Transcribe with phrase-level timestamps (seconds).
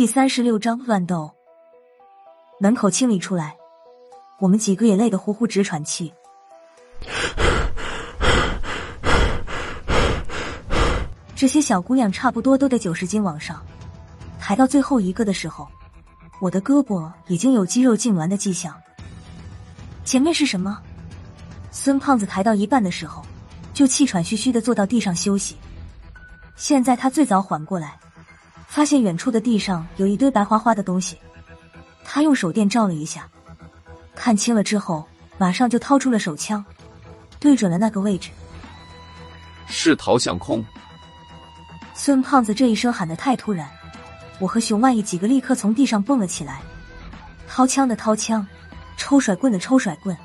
[0.00, 1.30] 第三十六章乱斗。
[2.58, 3.54] 门口清理出来，
[4.38, 6.10] 我们几个也累得呼呼直喘气。
[11.36, 13.62] 这些小姑娘差不多都得九十斤往上，
[14.40, 15.68] 抬到最后一个的时候，
[16.40, 18.74] 我的胳膊已经有肌肉痉挛的迹象。
[20.06, 20.80] 前面是什么？
[21.70, 23.22] 孙胖子抬到一半的时候，
[23.74, 25.58] 就气喘吁吁的坐到地上休息。
[26.56, 28.00] 现在他最早缓过来，
[28.70, 31.18] 发现远处的地上有一堆白花花的东西，
[32.04, 33.28] 他用手电照了一下，
[34.14, 35.04] 看清了之后，
[35.38, 36.64] 马上就掏出了手枪，
[37.40, 38.30] 对准了那个位置。
[39.66, 40.64] 是陶相空。
[41.94, 43.68] 孙胖子这一声喊的太突然，
[44.38, 46.62] 我和熊万义几个立刻从地上蹦了起来，
[47.48, 48.46] 掏枪的掏枪，
[48.96, 50.16] 抽甩棍的抽甩棍，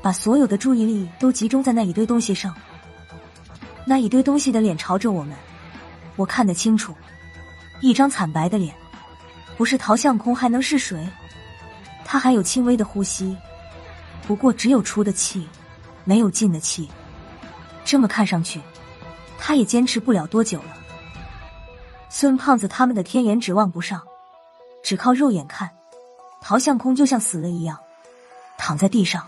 [0.00, 2.54] 把所有的注意力都集中在那一堆东西上。
[3.84, 5.36] 那一堆东西的脸朝着我们，
[6.16, 6.94] 我看得清楚，
[7.86, 8.74] 一张惨白的脸，
[9.56, 11.08] 不是陶相空还能是谁？
[12.04, 13.36] 他还有轻微的呼吸，
[14.26, 15.46] 不过只有出的气，
[16.02, 16.88] 没有进的气。
[17.84, 18.60] 这么看上去，
[19.38, 20.76] 他也坚持不了多久了。
[22.08, 24.02] 孙胖子他们的天眼指望不上，
[24.82, 25.70] 只靠肉眼看，
[26.40, 27.78] 陶相空就像死了一样，
[28.58, 29.24] 躺在地上。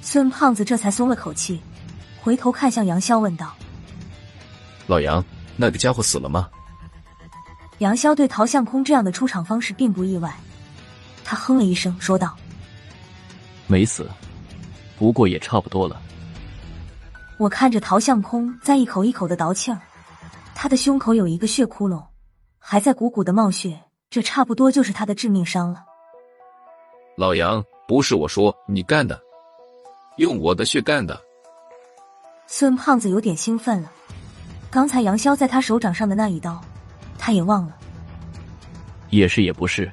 [0.00, 1.60] 孙胖子这才松了口气，
[2.22, 3.52] 回头看向杨潇问道
[4.86, 5.24] ：“老杨，
[5.56, 6.48] 那个家伙死了吗？”
[7.78, 10.34] 杨潇对陶向空这样的出场方式并不意外，
[11.24, 12.36] 他哼了一声说道
[13.68, 14.08] ：“没死，
[14.98, 16.00] 不过也差不多了。”
[17.38, 19.80] 我看着陶向空在一口一口的倒气儿。
[20.56, 22.04] 他的胸口有一个血窟窿，
[22.58, 25.84] 还在鼓鼓的冒血，这差不多就是他的致命伤了。
[27.16, 29.20] 老杨，不是我说你干的，
[30.16, 31.16] 用我的血干的。
[32.48, 33.92] 孙胖子有点兴奋了，
[34.68, 36.60] 刚才杨潇在他手掌上的那一刀，
[37.18, 37.76] 他也忘了。
[39.10, 39.90] 也是也不是。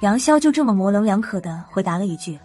[0.00, 2.38] 杨潇就这么模棱两可的回答了一句，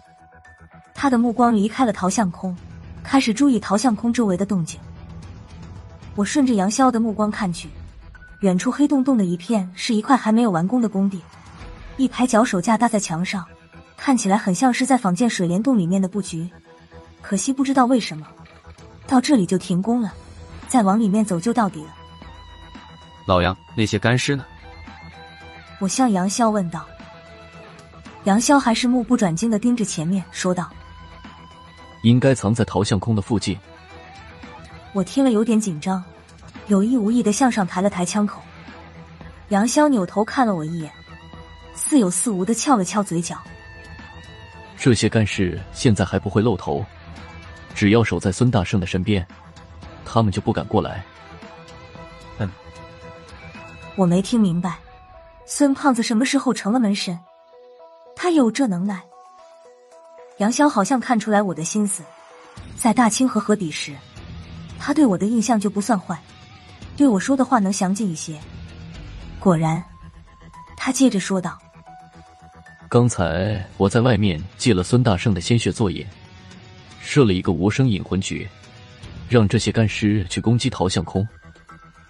[0.92, 2.56] 他的目光离开了陶相空，
[3.02, 4.80] 开始注意陶相空周围的动静。
[6.16, 7.68] 我顺着杨潇的目光看去，
[8.40, 11.22] 远处黑洞洞的一片是一块还没有完工的工地，
[11.96, 13.44] 一排脚手架搭在墙上，
[13.96, 16.48] 看起来很像是在仿建水帘洞里面的布局。
[17.20, 18.26] 可惜不知道为什么，
[19.06, 20.12] 到这里就停工了，
[20.68, 21.94] 再往里面走就到底了。
[23.26, 24.44] 老杨，那些干尸呢？
[25.80, 26.86] 我向杨潇问道。
[28.24, 30.70] 杨潇还是目不转睛的盯着前面，说道
[32.02, 33.58] ：“应该藏在陶相空的附近。”
[34.92, 36.02] 我听了有点紧张，
[36.68, 38.40] 有意无意的向上抬了抬枪口。
[39.48, 40.90] 杨潇扭头看了我一眼，
[41.74, 43.36] 似有似无的翘了翘嘴角。
[44.76, 46.84] 这些干尸现在还不会露头，
[47.74, 49.26] 只要守在孙大圣的身边，
[50.04, 51.04] 他们就不敢过来。
[53.96, 54.78] 我没听明白，
[55.46, 57.18] 孙胖子什么时候成了门神？
[58.16, 59.00] 他有这能耐？
[60.38, 62.02] 杨潇好像看出来我的心思，
[62.76, 63.94] 在大清河河底时。
[64.78, 66.20] 他对我的印象就不算坏，
[66.96, 68.38] 对我说的话能详尽一些。
[69.38, 69.82] 果然，
[70.76, 71.56] 他接着说道
[72.90, 76.04] ：“刚才我在外面借了孙大圣的鲜血做引，
[77.00, 78.46] 设了一个无声引魂局，
[79.28, 81.26] 让这些干尸去攻击陶相空。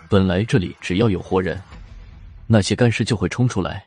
[0.08, 1.60] 本来这里只要有活人，
[2.46, 3.86] 那些干尸就会冲出来。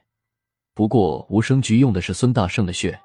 [0.73, 2.99] 不过无声局用的是孙大圣的血，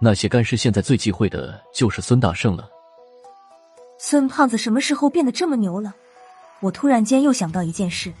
[0.00, 2.68] 那些干尸现在最忌讳的就是孙大圣了。”
[3.98, 5.94] 孙胖子什么时候变得这么牛了？
[6.60, 8.12] 我突然间又想到一件事，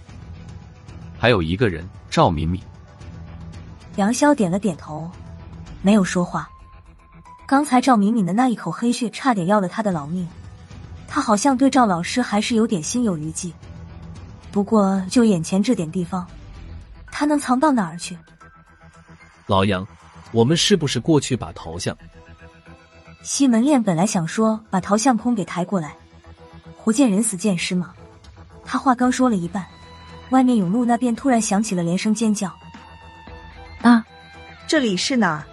[1.18, 2.60] 还有一个人，赵敏敏。
[3.96, 5.10] 杨潇点了点头，
[5.82, 6.48] 没有说话。
[7.46, 10.26] 刚才赵敏敏的那一口黑血差点要了他的老命，
[11.08, 13.52] 他好像对赵老师还是有点心有余悸。
[14.50, 16.26] 不过就眼前这点地方，
[17.22, 18.18] 他能藏到哪儿去？
[19.46, 19.86] 老杨，
[20.32, 21.96] 我们是不是过去把陶像？
[23.22, 25.94] 西门恋本来想说把陶像空给抬过来，
[26.76, 27.94] 活见人死见尸嘛。
[28.64, 29.64] 他话刚说了一半，
[30.30, 32.52] 外面永路那边突然响起了连声尖叫。
[33.82, 34.04] 啊，
[34.66, 35.46] 这里是哪儿？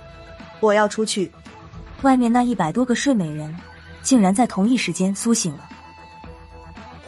[0.61, 1.31] 我要出去！
[2.01, 3.55] 外面那一百多个睡美人，
[4.01, 5.69] 竟然在同一时间苏醒了。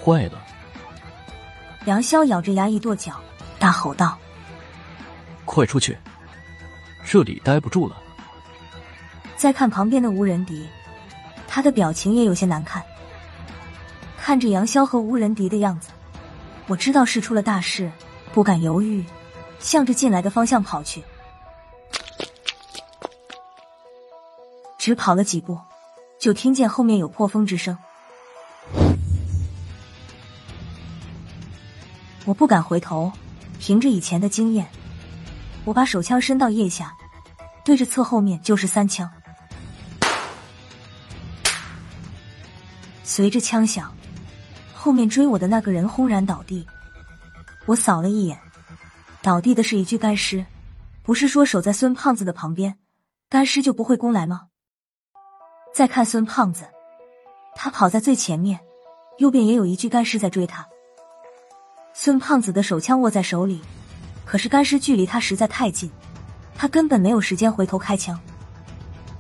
[0.06, 0.40] 坏了！
[1.86, 3.20] 杨潇咬着牙一跺脚，
[3.58, 4.16] 大吼道
[5.52, 5.98] ：“快出去！
[7.04, 8.02] 这里待不住了！”
[9.36, 10.66] 再看旁边的吴仁迪，
[11.46, 12.82] 他的表情也有些难看。
[14.18, 15.90] 看着杨潇和吴仁迪的样子，
[16.68, 17.92] 我知道是出了大事，
[18.34, 19.04] 不敢犹豫，
[19.60, 21.04] 向着进来的方向跑去。
[24.78, 25.60] 只跑了几步，
[26.18, 27.78] 就听见后面有破风之声。
[32.24, 33.12] 我不敢回头，
[33.60, 34.66] 凭着以前的经验，
[35.66, 36.96] 我把手枪伸到腋下，
[37.64, 39.10] 对着侧后面就是三枪。
[43.04, 43.94] 随着枪响，
[44.74, 46.66] 后面追我的那个人轰然倒地。
[47.66, 48.40] 我扫了一眼，
[49.22, 50.46] 倒地的是一具干尸。
[51.04, 52.78] 不是说守在孙胖子的旁边，
[53.28, 54.48] 干尸就不会攻来吗？
[55.74, 56.70] 再看孙胖子，
[57.56, 58.60] 他跑在最前面，
[59.18, 60.68] 右边也有一具干尸在追他。
[61.94, 63.62] 孙胖子的手枪握在手里，
[64.32, 65.92] 可是干尸距离他实在太近，
[66.56, 68.18] 他根本没有时间回头开枪。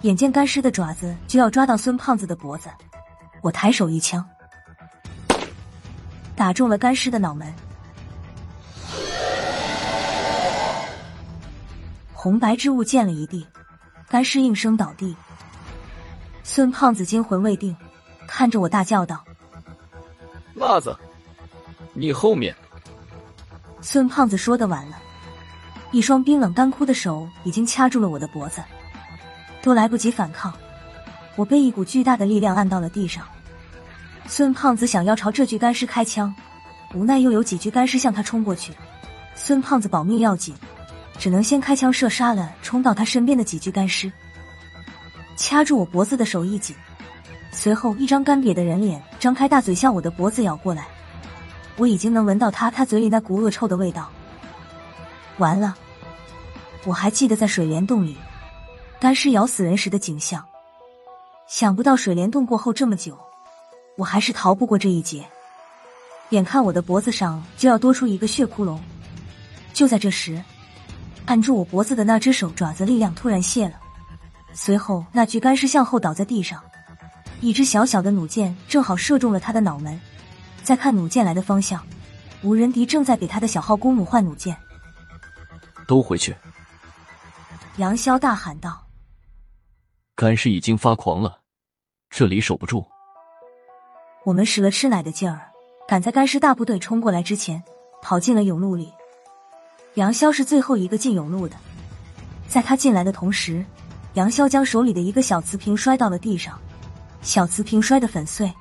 [0.04, 2.70] 眼见干尸的爪子就要抓到孙胖子的脖子，
[3.42, 4.26] 我抬手一枪，
[6.34, 7.54] 打中了干尸的脑门，
[12.14, 13.46] 红白之物溅了一地，
[14.08, 15.14] 干尸应声倒地。
[16.42, 17.76] 孙胖子惊魂未定，
[18.26, 19.22] 看着我大叫道
[20.56, 20.98] ：“辣子，
[21.92, 22.56] 你后面！”
[23.82, 24.98] 孙胖子说的晚了，
[25.92, 28.62] 一双冰冷干枯的手已经掐住了我的脖子，
[29.62, 30.54] 都来不及反抗，
[31.36, 33.26] 我被一股巨大的力量按到了地上。
[34.28, 36.34] 孙胖子想要朝这具干尸开枪，
[36.94, 38.72] 无奈又有几具干尸向他冲过去。
[39.34, 40.54] 孙胖子保命要紧，
[41.18, 44.12] 只能先开枪射杀了冲到他身边的几具干尸。
[45.36, 46.76] 掐住我脖子的手一紧，
[47.52, 50.88] 随后一张干瘪的人脸张开大嘴向我的脖子咬过来。
[51.82, 54.08] 我已经能闻到他他嘴里那股恶臭的味道。
[55.40, 55.76] 完了，
[56.86, 58.16] 我还记得在水帘洞里
[59.00, 60.46] 干尸咬死人时的景象。
[61.48, 63.18] 想不到水帘洞过后这么久，
[63.98, 65.26] 我还是逃不过这一劫。
[66.30, 68.78] 眼看我的脖子上就要多出一个血窟窿，
[69.74, 70.40] 就在这时，
[71.26, 73.74] 按住我脖子的那只手爪子力量突然泄了，
[74.54, 76.62] 随后那具干尸向后倒在地上，
[77.40, 80.00] 一支小小的弩箭正好射中了他的脑门。
[80.64, 81.86] 再看弩箭来的方向，
[82.44, 84.56] 无人敌正在给他的小号弓弩换弩箭。
[85.88, 86.36] 都回去！
[87.78, 88.86] 杨潇大喊道
[90.16, 91.40] ：“干尸已经发狂了，
[92.10, 92.86] 这里守不住。”
[94.24, 95.52] 我们使了吃奶的劲儿，
[95.88, 97.62] 赶在干尸大部队冲过来之前，
[98.02, 98.94] 跑进了甬路里。
[99.96, 101.56] 杨潇是最后一个进甬路的，
[102.48, 103.66] 在他进来的同时，
[104.14, 106.60] 杨潇将手里的一个小瓷瓶摔到了地上，
[107.22, 108.54] 小瓷瓶摔得粉碎。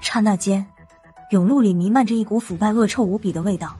[0.00, 0.64] 刹那间。
[1.30, 3.76] 甬路里弥漫着一股腐败、恶臭无比的味道。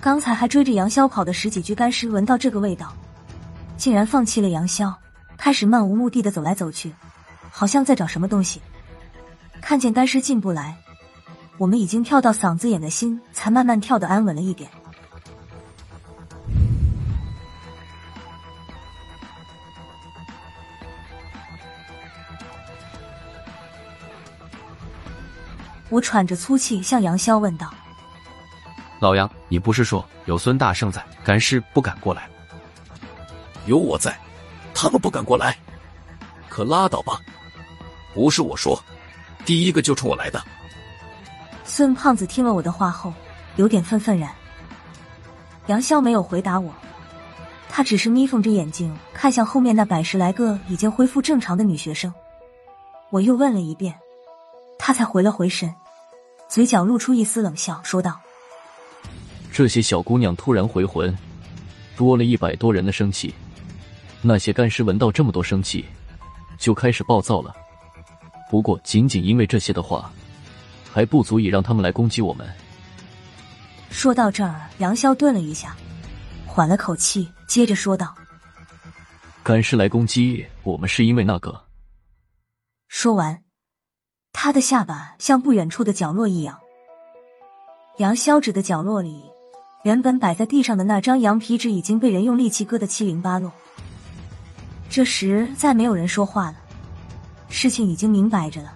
[0.00, 2.92] 刚才还追着杨潇跑的十几具干尸，闻到这个味道，
[3.76, 4.92] 竟然放弃了杨潇，
[5.36, 6.92] 开始漫无目的的走来走去，
[7.50, 8.60] 好像在找什么东西。
[9.60, 10.76] 看见干尸进不来，
[11.58, 14.68] 我们已经跳到嗓子眼的心才慢慢跳的安稳了一点。
[25.88, 27.72] 我喘着粗气向杨潇问道
[28.98, 32.28] ：“老杨，你不是说有孙大圣在，干尸不敢过来？
[33.66, 34.18] 有我在，
[34.74, 35.56] 他们不敢过来。
[36.48, 37.20] 可拉倒吧，
[38.14, 38.82] 不是我说，
[39.44, 40.42] 第一个就冲我来的。”
[41.64, 43.12] 孙胖子听了我的话后，
[43.56, 44.30] 有点愤愤然。
[45.66, 46.72] 杨潇没有回答我，
[47.68, 52.12] 他只是眯缝着眼睛看向后面那百十来个已经恢复正常的女学生。
[53.10, 53.94] 我又问了一遍。
[54.86, 55.74] 他才回了回神，
[56.48, 58.20] 嘴角露出一丝冷笑，说道
[59.50, 61.12] ：“这些小姑娘突然回魂，
[61.96, 63.34] 多了一百多人的生气。
[64.22, 65.84] 那些干尸闻到这么多生气，
[66.56, 67.52] 就开始暴躁了。
[68.48, 70.08] 不过，仅仅因为这些的话，
[70.92, 72.48] 还不足以让他们来攻击我们。”
[73.90, 75.74] 说到这儿，杨潇顿了一下，
[76.46, 78.14] 缓了口气，接着说道
[79.42, 81.60] ：“干尸来攻击我们，是因为那个。”
[82.86, 83.45] 说完。
[84.38, 86.58] 他的下巴向不远处的角落一样，
[87.96, 89.24] 杨潇指的角落里，
[89.82, 93.50] 原本摆在地上的那张羊皮纸已经被人用利器割得七零八落。
[94.90, 96.56] 这时再没有人说话了，
[97.48, 98.74] 事情已经明摆着了，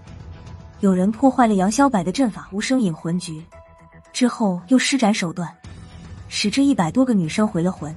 [0.80, 3.44] 有人破坏了杨潇摆的阵法无声引魂局，
[4.14, 5.54] 之后又施展手段，
[6.30, 7.94] 使这一百多个女生回了魂，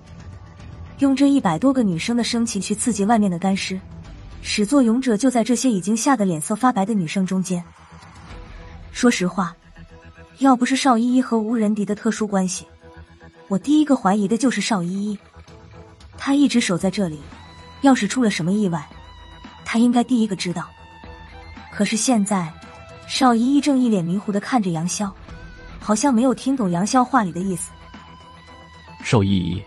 [1.00, 3.80] 用这一百多个女生的生气去刺激外面的干尸。
[4.46, 7.64] 始作俑者就在这些已经吓得脸色发白的女生中间。
[8.92, 9.56] 说实话，
[10.40, 12.68] 要不是邵依依和吴仁迪的特殊关系，
[13.48, 15.18] 我第一个怀疑的就是邵依依。
[16.18, 17.20] 她一直守在这里，
[17.82, 18.86] 要是出了什么意外，
[19.64, 20.70] 她应该第一个知道。
[21.72, 22.54] 可是现在，
[23.08, 25.10] 邵依依正一脸迷糊的看着杨潇，
[25.80, 27.72] 好像没有听懂杨潇话里的意思。
[29.04, 29.64] 邵依依，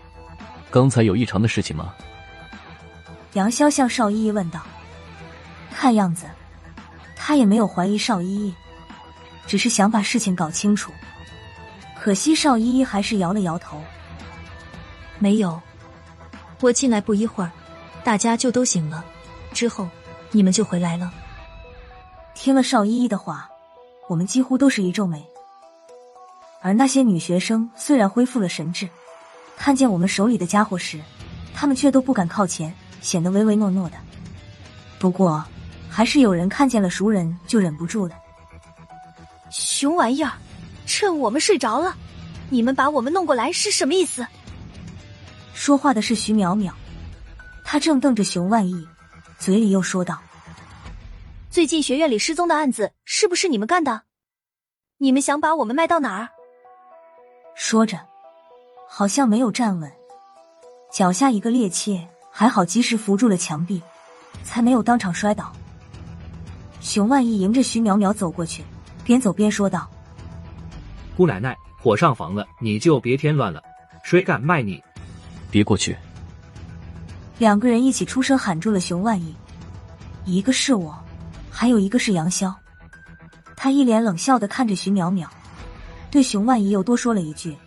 [0.69, 1.93] 刚才有异常的事情吗？
[3.37, 4.59] 杨潇向邵依依问道
[5.69, 6.25] ：“看样子，
[7.15, 8.55] 他也没有怀疑邵依依，
[9.45, 10.91] 只是想把事情搞清楚。
[11.95, 13.79] 可惜邵依依还是摇了摇头。
[15.19, 15.61] 没有，
[16.61, 17.51] 我进来不一会儿，
[18.03, 19.05] 大家就都醒了，
[19.53, 19.87] 之后
[20.31, 21.13] 你们就回来了。
[22.33, 23.47] 听了邵依依的话，
[24.09, 25.23] 我们几乎都是一皱眉。
[26.63, 28.89] 而那些女学生虽然恢复了神智，
[29.55, 30.99] 看见我们手里的家伙时，
[31.53, 32.73] 她们却都不敢靠前，
[33.07, 33.95] 显得唯唯诺诺的。
[34.99, 35.41] 不过，
[35.89, 38.13] 还是有人看见了熟人就忍不住了。
[39.49, 40.33] 熊玩意儿，
[40.85, 41.95] 趁我们睡着了，
[42.49, 44.27] 你们把我们弄过来是什么意思？
[45.53, 46.69] 说话的是徐淼淼，
[47.63, 48.85] 她正瞪着熊万亿，
[49.39, 50.21] 嘴里又说道
[51.49, 54.01] ：“最近学院里失踪的案子是不是你们干的？
[54.97, 56.27] 你们想把我们卖到哪儿？”
[57.55, 57.97] 说着，
[58.89, 59.89] 好像没有站稳，
[60.91, 62.05] 脚下一个趔趄，
[62.39, 63.81] 还好及时扶住了墙壁。
[64.43, 65.51] 才没有当场摔倒。
[66.79, 68.63] 熊万义迎着徐淼淼走过去，
[69.03, 69.89] 边走边说道
[71.17, 73.61] ：“姑奶奶，火上房了，你就别添乱了。
[74.03, 74.81] 谁敢卖你？
[75.51, 75.97] 别过去！”
[77.39, 79.35] 两个人一起出声喊住了熊万义，
[80.23, 80.97] 一个是我，
[81.49, 82.53] 还有一个是杨潇。
[83.55, 85.27] 他一脸冷笑的看着徐淼淼，
[86.09, 87.57] 对熊万义又多说了一句：“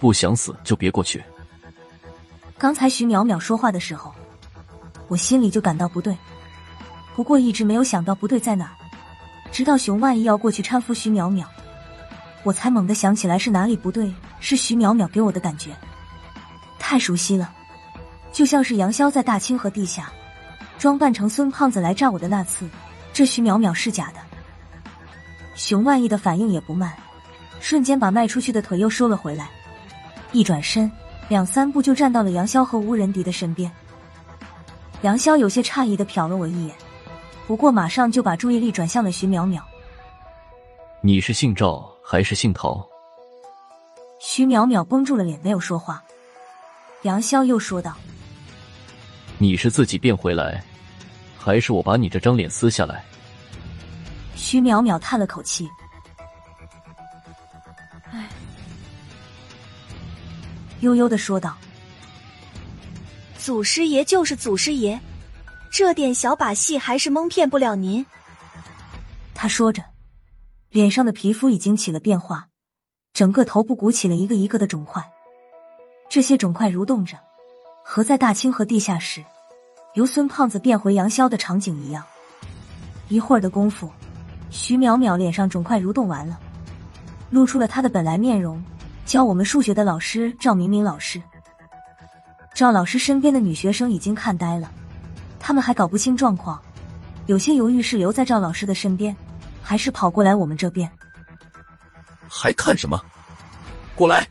[0.00, 1.22] 不想死就别过去。”
[2.60, 4.14] 刚才徐淼淼说话的时候。
[5.08, 6.16] 我心里就感到不对，
[7.16, 8.70] 不过一直没有想到不对在哪。
[9.50, 11.44] 直到熊万一要过去搀扶徐淼淼，
[12.44, 15.70] 我才猛地想起来是哪里不对，是徐淼淼给我的感觉
[16.78, 17.52] 太熟悉了，
[18.30, 20.12] 就像是杨潇在大清河地下
[20.78, 22.68] 装扮成孙胖子来炸我的那次。
[23.12, 24.20] 这徐淼淼是假的。
[25.56, 26.94] 熊万一的反应也不慢，
[27.58, 29.48] 瞬间把迈出去的腿又收了回来，
[30.30, 30.88] 一转身
[31.30, 33.70] 两三步就站到了杨潇和吴仁迪的身边。
[35.02, 36.74] 杨潇有些诧异的瞟了我一眼，
[37.46, 39.60] 不过马上就把注意力转向了徐淼淼。
[41.00, 42.84] 你是姓赵还是姓陶？
[44.18, 46.02] 徐淼淼绷住了脸，没有说话。
[47.02, 47.96] 杨潇又说道
[49.38, 50.60] ：“你是自己变回来，
[51.38, 53.04] 还是我把你这张脸撕下来？”
[54.34, 55.70] 徐淼淼叹了口气
[60.80, 61.56] ：“悠悠的说道。
[63.38, 65.00] 祖师爷就是祖师爷，
[65.70, 68.04] 这点小把戏还是蒙骗不了您。
[69.34, 69.82] 他说着，
[70.68, 72.48] 脸上的皮肤已经起了变化，
[73.14, 75.02] 整个头部鼓起了一个一个的肿块。
[76.10, 77.16] 这些肿块蠕动着，
[77.82, 79.24] 和在大清河地下时
[79.94, 82.04] 由孙胖子变回杨潇的场景一样。
[83.08, 83.90] 一会儿的功夫，
[84.50, 86.38] 徐淼淼脸上肿块蠕动完了，
[87.30, 88.62] 露出了她的本来面容——
[89.04, 91.20] 教我们数学的老师赵明明老师。
[92.54, 94.70] 赵老师身边的女学生已经看呆了，
[95.38, 96.60] 他们还搞不清状况，
[97.26, 99.16] 有些犹豫是留在赵老师的身边，
[99.62, 100.90] 还是跑过来我们这边。
[102.28, 103.00] 还看什么？
[103.96, 104.26] 过来！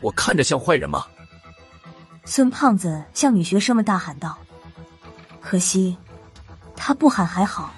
[0.00, 1.04] 我看着像坏人吗？
[2.24, 4.38] 孙胖子向女学生们大喊道。
[5.40, 5.96] 可惜
[6.76, 7.72] 他不喊还好，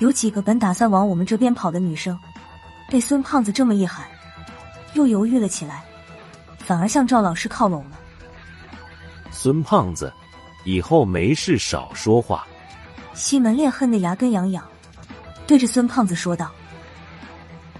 [0.00, 2.18] 有几个本打算往我们这边跑的女生，
[2.90, 4.06] 被孙胖子这么一喊，
[4.98, 5.84] 又犹豫了起来，
[6.58, 8.00] 反而向赵老师靠拢了。
[9.30, 10.12] 孙胖子，
[10.64, 12.44] 以后没事少说话。
[13.14, 14.66] 西门烈恨得牙根痒痒，
[15.46, 16.50] 对着孙胖子说道：“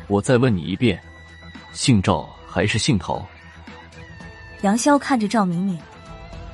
[0.06, 1.02] 我再问你一遍，
[1.72, 3.26] 姓赵还是姓陶？”
[4.62, 5.76] 杨潇看着赵敏敏，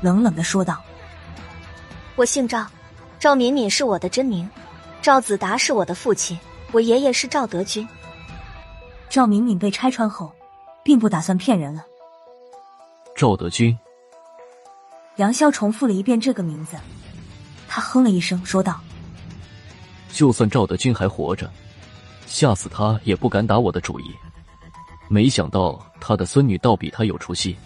[0.00, 0.82] 冷冷的说道
[2.16, 2.66] ：“我姓赵，
[3.18, 4.48] 赵敏敏是我的真名，
[5.02, 6.38] 赵子达是我的父亲，
[6.72, 7.86] 我爷爷是赵德军。”
[9.10, 10.34] 赵敏敏被拆穿后，
[10.84, 11.84] 并不打算骗人了。
[13.16, 13.76] 赵德军。
[15.16, 16.76] 杨潇重复了一遍这个名字，
[17.68, 18.80] 他哼了一声，说道
[20.12, 21.48] ：“就算赵德军还活着，
[22.26, 24.04] 吓死他也不敢打我的主意。
[25.08, 27.56] 没想到他的孙女倒比他有出息。”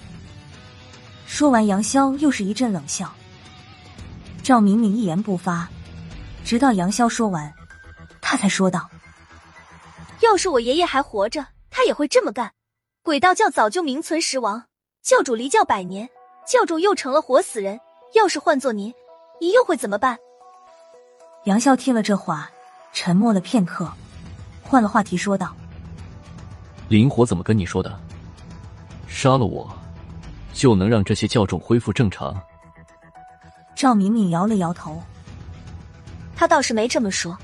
[1.27, 3.11] 说完，杨潇又是一阵冷笑。
[4.43, 5.69] 赵敏敏一言不发，
[6.45, 7.53] 直到杨潇说完，
[8.21, 8.91] 他才说道
[10.21, 12.53] ：“要是我爷爷还活着，他也会这么干。
[13.03, 14.65] 鬼道教早就名存实亡，
[15.03, 16.09] 教主离教百年。”
[16.49, 17.79] 教主又成了活死人，
[18.15, 18.95] 要是换做您，
[19.39, 20.17] 您又会怎么办？
[21.45, 22.51] 杨笑听了这话，
[22.91, 23.93] 沉默了片刻，
[24.63, 25.55] 换了话题说道
[26.89, 28.01] ：“灵火怎么跟你说的？
[29.07, 29.71] 杀了我，
[30.55, 32.35] 就能让这些教众恢复正常？”
[33.77, 35.03] 赵明敏摇了摇头，
[36.35, 37.37] 他倒是没这么说。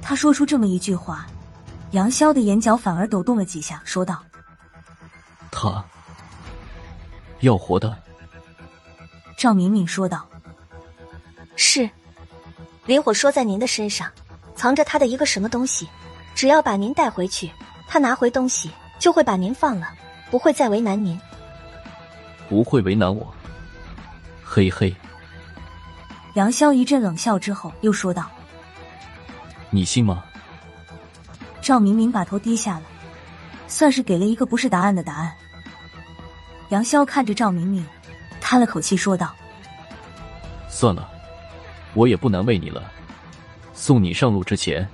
[0.00, 1.26] 他说出这么一句话，
[1.94, 4.20] 杨潇的眼角反而抖动了几下，说道
[5.50, 5.82] ：“他。”
[7.38, 7.96] 要活的，
[9.36, 10.26] 赵明明说道
[11.54, 11.88] ：“是，
[12.84, 14.10] 林火说在您的身上
[14.56, 15.88] 藏着他的一个什么东西，
[16.34, 17.48] 只要把您带回去，
[17.86, 19.92] 他拿回东西。”就会把您放了，
[20.30, 21.20] 不会再为难您。
[22.48, 23.34] 不会为难我。
[24.42, 24.94] 嘿嘿，
[26.34, 28.30] 杨潇一阵冷笑之后，又说道
[29.68, 30.24] 你信吗
[31.64, 32.82] ？：“赵明明把头低下了，
[33.66, 35.32] 算是给了一个不是答案的答案。”
[36.68, 37.82] 杨潇看着赵明明，
[38.38, 39.34] 叹了口气说道
[40.68, 41.08] 算了，
[41.94, 42.92] 我也不难为你了。
[43.72, 44.86] 送你上路之前，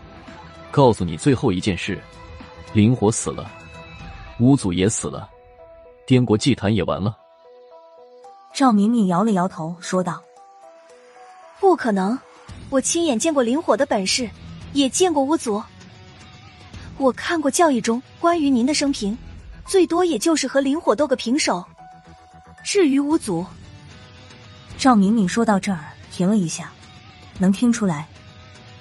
[0.71, 2.01] 告诉你最后一件事：
[2.73, 3.51] 灵火死了，
[4.39, 5.29] 巫祖也死了，
[6.07, 7.19] 滇国祭坛也完了。
[8.55, 10.23] ：“赵明明摇了摇头，说道
[11.59, 12.17] 不可能，
[12.69, 14.31] 我亲眼见过灵火的本事，
[14.73, 15.61] 也见过巫祖。
[17.01, 19.17] 我看过教义中关于您的生平，
[19.65, 21.65] 最多也就是和灵火斗个平手。
[22.63, 23.43] 至于巫祖
[24.77, 26.71] ，：‘赵敏敏说到这儿停了一下，
[27.39, 28.07] 能听出来，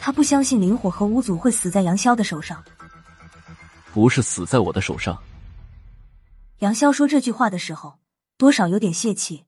[0.02, 2.62] 他不相信灵火和巫祖会死在杨潇的手上。’
[3.94, 5.18] 不是死在我的手上。
[6.58, 8.00] 杨潇说这句话的时候，
[8.38, 9.46] 多少有点泄气。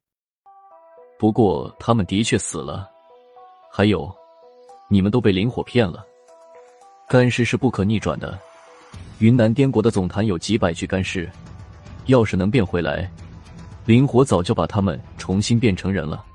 [1.19, 2.89] 不过他们的确死了。
[3.69, 4.09] 还有，
[4.87, 6.05] 你们都被灵火骗了。
[7.09, 8.39] 干尸是不可逆转的。
[9.21, 11.29] 云南滇国的总坛有几百具干尸，
[12.07, 13.07] 要是能变回来，
[13.85, 16.25] 灵火早就把他们重新变成人了。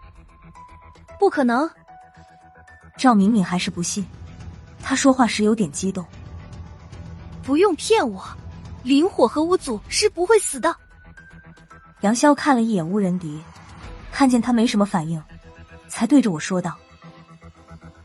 [1.19, 1.69] 不可能。
[2.97, 4.07] 赵敏敏还是不信，
[4.81, 6.07] 她说话时有点激动。
[7.43, 8.25] 不用骗我，
[8.85, 10.75] 灵火和巫祖是不会死的。
[12.03, 13.43] 杨潇看了一眼乌人迪，
[14.13, 15.21] 看见他没什么反应，
[15.89, 16.73] 才对着我说道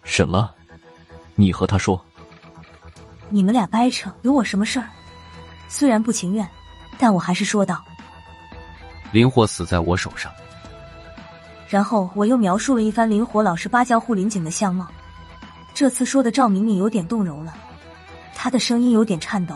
[0.03, 0.55] 沈了，
[1.35, 2.03] 你和他说。
[3.31, 4.87] ：“你们俩掰扯，有我什么事儿？”
[5.67, 6.47] 虽然不情愿，
[6.99, 7.83] 但我还是说道。
[9.11, 10.31] 林火死在我手上，
[11.67, 14.85] 然后我又描述了一番林火老实巴交护林警的相貌。
[15.73, 17.53] 这次说的赵明明有点动容了，
[18.35, 19.55] 他的声音有点颤抖。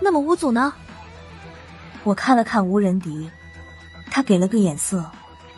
[0.00, 0.72] 那么吴祖呢？
[2.02, 3.30] 我看了看吴仁迪，
[4.10, 5.04] 他给了个眼色，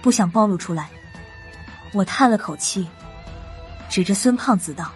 [0.02, 0.90] 不想暴露出来。
[1.92, 2.88] 我叹了口气，
[3.88, 4.90] 指着孙胖子道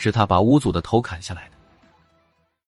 [0.00, 1.49] 是他把巫祖的头砍下来。